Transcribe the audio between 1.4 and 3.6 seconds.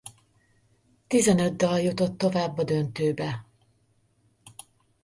dal jutott tovább a döntőbe.